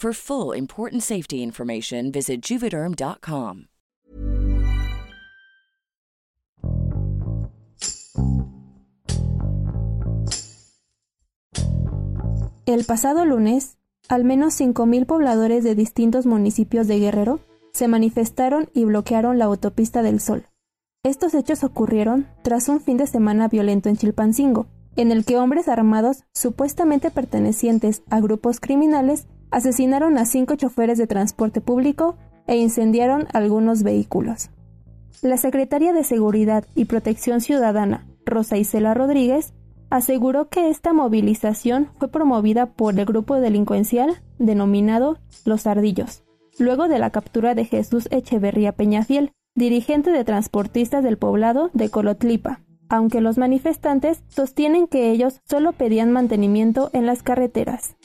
[0.00, 3.64] For full important safety information, visit juvederm.com.
[12.64, 17.40] El pasado lunes, al menos 5.000 pobladores de distintos municipios de Guerrero
[17.72, 20.46] se manifestaron y bloquearon la autopista del Sol.
[21.02, 25.66] Estos hechos ocurrieron tras un fin de semana violento en Chilpancingo, en el que hombres
[25.66, 33.26] armados supuestamente pertenecientes a grupos criminales asesinaron a cinco choferes de transporte público e incendiaron
[33.32, 34.50] algunos vehículos.
[35.22, 39.52] La secretaria de Seguridad y Protección Ciudadana, Rosa Isela Rodríguez,
[39.90, 46.24] aseguró que esta movilización fue promovida por el grupo delincuencial denominado Los Ardillos,
[46.58, 52.60] luego de la captura de Jesús Echeverría Peñafiel, dirigente de transportistas del poblado de Colotlipa,
[52.88, 57.97] aunque los manifestantes sostienen que ellos solo pedían mantenimiento en las carreteras.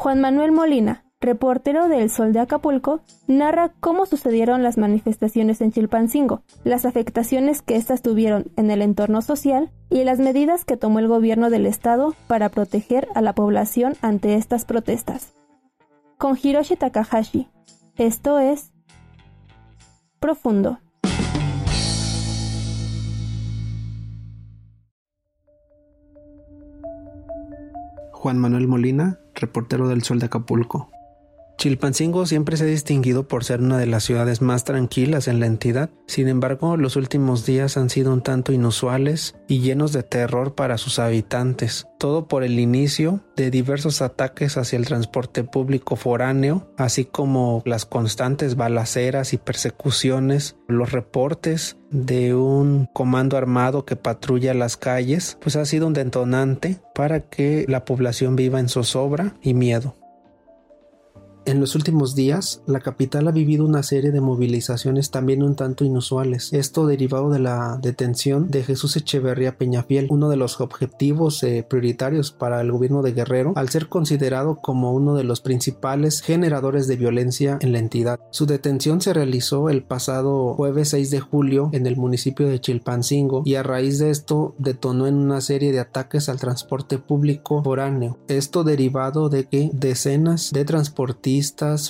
[0.00, 6.40] Juan Manuel Molina, reportero del Sol de Acapulco, narra cómo sucedieron las manifestaciones en Chilpancingo,
[6.64, 11.06] las afectaciones que éstas tuvieron en el entorno social y las medidas que tomó el
[11.06, 15.34] gobierno del estado para proteger a la población ante estas protestas.
[16.16, 17.50] Con Hiroshi Takahashi,
[17.96, 18.72] esto es
[20.18, 20.78] Profundo.
[28.12, 30.90] Juan Manuel Molina, reportero del Sol de Acapulco.
[31.60, 35.46] Chilpancingo siempre se ha distinguido por ser una de las ciudades más tranquilas en la
[35.46, 40.54] entidad, sin embargo los últimos días han sido un tanto inusuales y llenos de terror
[40.54, 46.66] para sus habitantes, todo por el inicio de diversos ataques hacia el transporte público foráneo,
[46.78, 54.54] así como las constantes balaceras y persecuciones, los reportes de un comando armado que patrulla
[54.54, 59.52] las calles, pues ha sido un detonante para que la población viva en zozobra y
[59.52, 59.99] miedo.
[61.50, 65.84] En los últimos días, la capital ha vivido una serie de movilizaciones también un tanto
[65.84, 66.52] inusuales.
[66.52, 72.30] Esto derivado de la detención de Jesús Echeverría Peñafiel, uno de los objetivos eh, prioritarios
[72.30, 76.94] para el gobierno de Guerrero, al ser considerado como uno de los principales generadores de
[76.94, 78.20] violencia en la entidad.
[78.30, 83.42] Su detención se realizó el pasado jueves 6 de julio en el municipio de Chilpancingo
[83.44, 88.18] y a raíz de esto detonó en una serie de ataques al transporte público foráneo.
[88.28, 91.39] Esto derivado de que decenas de transportistas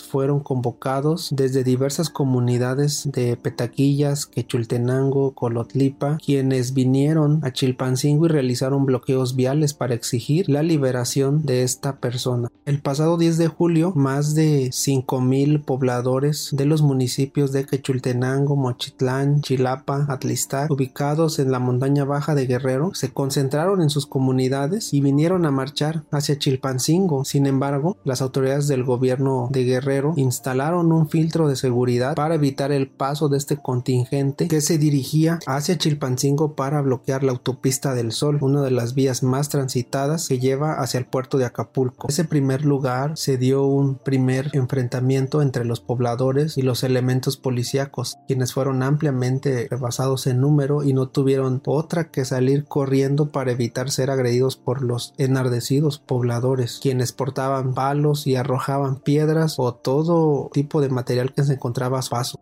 [0.00, 8.86] fueron convocados desde diversas comunidades de Petaquillas, Quechultenango, Colotlipa, quienes vinieron a Chilpancingo y realizaron
[8.86, 12.48] bloqueos viales para exigir la liberación de esta persona.
[12.64, 19.40] El pasado 10 de julio, más de 5.000 pobladores de los municipios de Quechultenango, Mochitlán,
[19.40, 25.00] Chilapa, Atlistac, ubicados en la montaña baja de Guerrero, se concentraron en sus comunidades y
[25.00, 27.24] vinieron a marchar hacia Chilpancingo.
[27.24, 32.72] Sin embargo, las autoridades del gobierno de Guerrero instalaron un filtro de seguridad para evitar
[32.72, 38.12] el paso de este contingente que se dirigía hacia Chilpancingo para bloquear la autopista del
[38.12, 42.08] Sol, una de las vías más transitadas que lleva hacia el puerto de Acapulco.
[42.08, 47.36] En ese primer lugar se dio un primer enfrentamiento entre los pobladores y los elementos
[47.36, 53.52] policíacos, quienes fueron ampliamente rebasados en número y no tuvieron otra que salir corriendo para
[53.52, 59.19] evitar ser agredidos por los enardecidos pobladores, quienes portaban palos y arrojaban piedras
[59.58, 62.40] o todo tipo de material que se encontraba a su paso.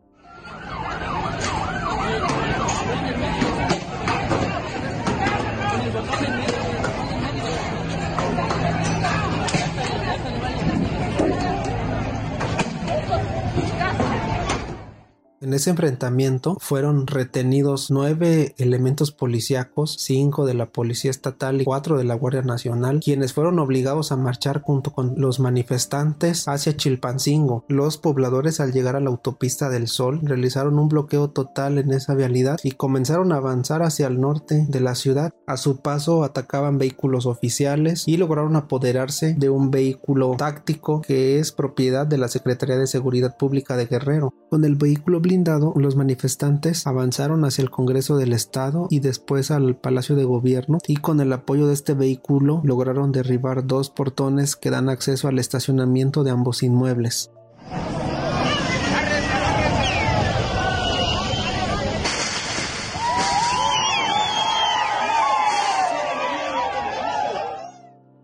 [15.48, 21.96] En ese enfrentamiento fueron retenidos nueve elementos policíacos, cinco de la Policía Estatal y cuatro
[21.96, 27.64] de la Guardia Nacional, quienes fueron obligados a marchar junto con los manifestantes hacia Chilpancingo.
[27.66, 32.14] Los pobladores al llegar a la autopista del Sol realizaron un bloqueo total en esa
[32.14, 35.32] vialidad y comenzaron a avanzar hacia el norte de la ciudad.
[35.46, 41.52] A su paso atacaban vehículos oficiales y lograron apoderarse de un vehículo táctico que es
[41.52, 44.34] propiedad de la Secretaría de Seguridad Pública de Guerrero.
[44.50, 49.76] Con el vehículo blindado, los manifestantes avanzaron hacia el Congreso del Estado y después al
[49.76, 54.70] Palacio de Gobierno y con el apoyo de este vehículo lograron derribar dos portones que
[54.70, 57.30] dan acceso al estacionamiento de ambos inmuebles.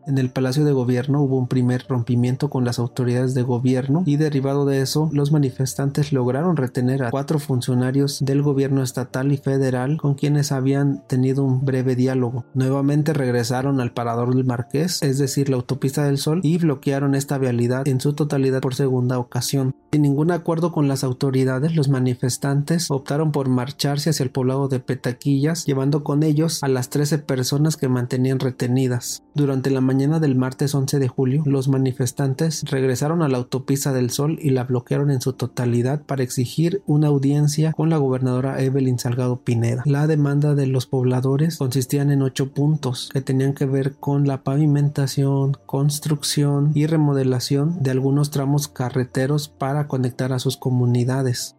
[0.06, 4.16] En el Palacio de Gobierno hubo un primer rompimiento con las autoridades de gobierno y
[4.16, 9.96] derivado de eso los manifestantes lograron retener a cuatro funcionarios del gobierno estatal y federal
[9.96, 12.44] con quienes habían tenido un breve diálogo.
[12.52, 17.38] Nuevamente regresaron al parador del Marqués, es decir, la autopista del Sol, y bloquearon esta
[17.38, 19.74] vialidad en su totalidad por segunda ocasión.
[19.92, 24.80] Sin ningún acuerdo con las autoridades, los manifestantes optaron por marcharse hacia el poblado de
[24.80, 29.22] Petaquillas, llevando con ellos a las 13 personas que mantenían retenidas.
[29.34, 34.10] Durante la mañana del martes 11 de julio, los manifestantes regresaron a la autopista del
[34.10, 38.98] Sol y la bloquearon en su totalidad para exigir una audiencia con la gobernadora Evelyn
[38.98, 39.84] Salgado Pineda.
[39.86, 44.42] La demanda de los pobladores consistían en ocho puntos que tenían que ver con la
[44.42, 51.56] pavimentación, construcción y remodelación de algunos tramos carreteros para conectar a sus comunidades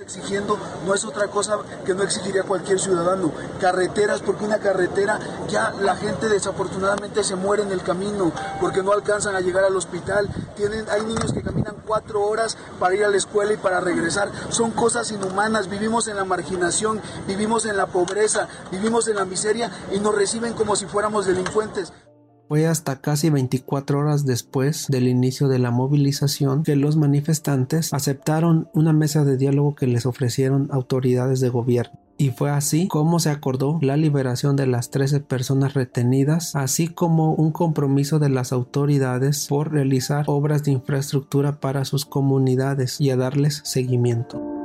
[0.00, 3.32] exigiendo no es otra cosa que no exigiría cualquier ciudadano.
[3.60, 5.18] Carreteras, porque una carretera
[5.48, 8.30] ya la gente desafortunadamente se muere en el camino
[8.60, 10.28] porque no alcanzan a llegar al hospital.
[10.54, 14.30] Tienen, hay niños que caminan cuatro horas para ir a la escuela y para regresar.
[14.50, 15.68] Son cosas inhumanas.
[15.68, 20.52] Vivimos en la marginación, vivimos en la pobreza, vivimos en la miseria y nos reciben
[20.52, 21.92] como si fuéramos delincuentes.
[22.48, 28.68] Fue hasta casi 24 horas después del inicio de la movilización que los manifestantes aceptaron
[28.72, 32.00] una mesa de diálogo que les ofrecieron autoridades de gobierno.
[32.16, 37.34] Y fue así como se acordó la liberación de las 13 personas retenidas, así como
[37.34, 43.16] un compromiso de las autoridades por realizar obras de infraestructura para sus comunidades y a
[43.16, 44.57] darles seguimiento.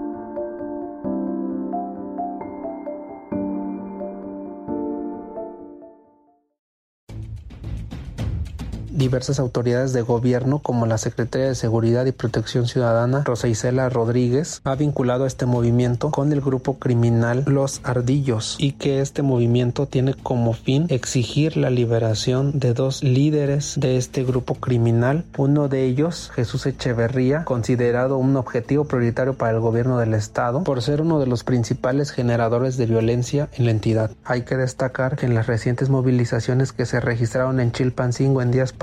[8.94, 14.62] Diversas autoridades de gobierno como la Secretaría de Seguridad y Protección Ciudadana Rosa Isela Rodríguez
[14.63, 19.88] ha vinculado a este movimiento con el grupo criminal Los Ardillos y que este movimiento
[19.88, 25.86] tiene como fin exigir la liberación de dos líderes de este grupo criminal, uno de
[25.86, 31.19] ellos Jesús Echeverría, considerado un objetivo prioritario para el gobierno del estado por ser uno
[31.19, 34.12] de los principales generadores de violencia en la entidad.
[34.25, 38.74] Hay que destacar que en las recientes movilizaciones que se registraron en Chilpancingo en días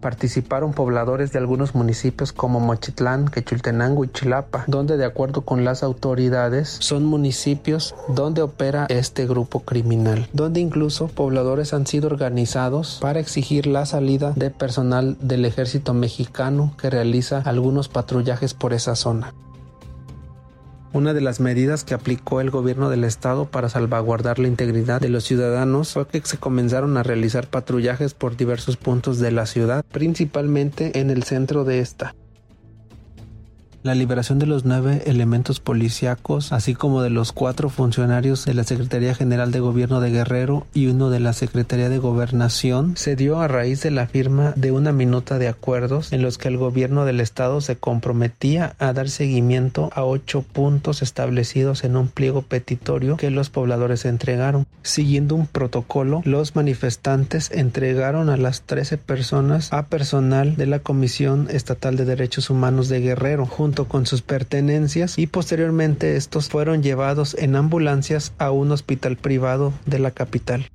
[0.00, 5.82] participaron pobladores de algunos municipios como Mochitlán, Quechultenango y Chilapa, donde de acuerdo con las
[5.82, 13.20] autoridades son municipios donde opera este grupo criminal, donde incluso pobladores han sido organizados para
[13.20, 19.32] exigir la salida de personal del ejército mexicano que realiza algunos patrullajes por esa zona.
[20.96, 25.10] Una de las medidas que aplicó el gobierno del estado para salvaguardar la integridad de
[25.10, 29.84] los ciudadanos fue que se comenzaron a realizar patrullajes por diversos puntos de la ciudad,
[29.92, 32.14] principalmente en el centro de esta
[33.86, 38.64] la liberación de los nueve elementos policíacos, así como de los cuatro funcionarios de la
[38.64, 43.40] Secretaría General de Gobierno de Guerrero y uno de la Secretaría de Gobernación, se dio
[43.40, 47.04] a raíz de la firma de una minuta de acuerdos en los que el gobierno
[47.04, 53.16] del estado se comprometía a dar seguimiento a ocho puntos establecidos en un pliego petitorio
[53.16, 54.66] que los pobladores entregaron.
[54.82, 61.46] Siguiendo un protocolo, los manifestantes entregaron a las 13 personas a personal de la Comisión
[61.50, 67.36] Estatal de Derechos Humanos de Guerrero, junto con sus pertenencias y posteriormente estos fueron llevados
[67.38, 70.66] en ambulancias a un hospital privado de la capital.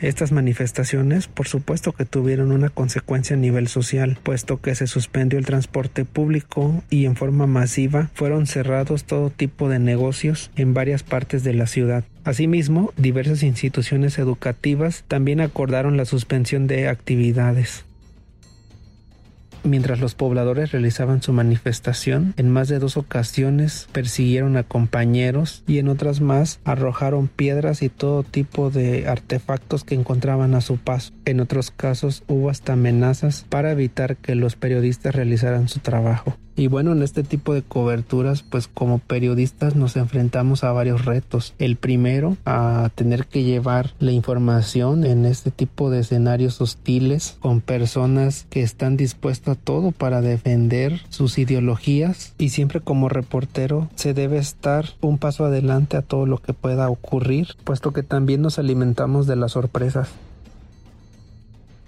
[0.00, 5.40] Estas manifestaciones, por supuesto que tuvieron una consecuencia a nivel social, puesto que se suspendió
[5.40, 11.02] el transporte público y en forma masiva fueron cerrados todo tipo de negocios en varias
[11.02, 12.04] partes de la ciudad.
[12.22, 17.84] Asimismo, diversas instituciones educativas también acordaron la suspensión de actividades.
[19.64, 25.78] Mientras los pobladores realizaban su manifestación, en más de dos ocasiones persiguieron a compañeros y
[25.78, 31.12] en otras más arrojaron piedras y todo tipo de artefactos que encontraban a su paso.
[31.24, 36.36] En otros casos hubo hasta amenazas para evitar que los periodistas realizaran su trabajo.
[36.58, 41.54] Y bueno, en este tipo de coberturas, pues como periodistas nos enfrentamos a varios retos.
[41.60, 47.60] El primero, a tener que llevar la información en este tipo de escenarios hostiles con
[47.60, 54.12] personas que están dispuestas a todo para defender sus ideologías y siempre como reportero se
[54.12, 58.58] debe estar un paso adelante a todo lo que pueda ocurrir, puesto que también nos
[58.58, 60.08] alimentamos de las sorpresas.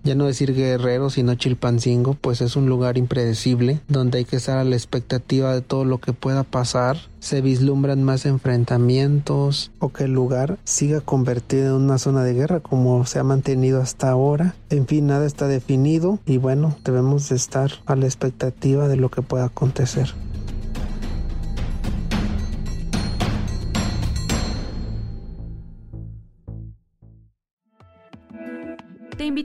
[0.03, 4.59] Ya no decir guerrero, sino Chilpancingo, pues es un lugar impredecible, donde hay que estar
[4.59, 6.97] a la expectativa de todo lo que pueda pasar.
[7.19, 12.61] Se vislumbran más enfrentamientos o que el lugar siga convertido en una zona de guerra
[12.61, 14.55] como se ha mantenido hasta ahora.
[14.71, 19.23] En fin, nada está definido y bueno, debemos estar a la expectativa de lo que
[19.23, 20.15] pueda acontecer.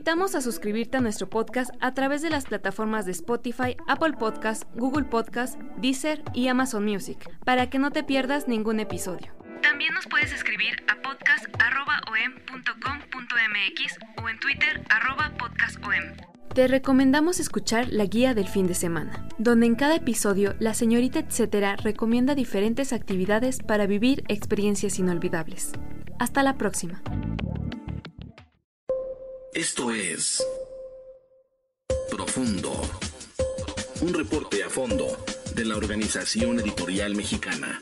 [0.05, 4.61] Invitamos a suscribirte a nuestro podcast a través de las plataformas de Spotify, Apple Podcast,
[4.75, 9.33] Google Podcast, Deezer y Amazon Music, para que no te pierdas ningún episodio.
[9.63, 14.83] También nos puedes escribir a podcast.om.com.mx o en Twitter
[15.39, 15.91] podcastom.
[16.53, 21.17] Te recomendamos escuchar la guía del fin de semana, donde en cada episodio la señorita
[21.17, 25.71] etcétera recomienda diferentes actividades para vivir experiencias inolvidables.
[26.19, 27.01] Hasta la próxima.
[29.55, 30.45] Esto es
[32.11, 32.73] Profundo,
[34.01, 35.17] un reporte a fondo
[35.53, 37.81] de la Organización Editorial Mexicana.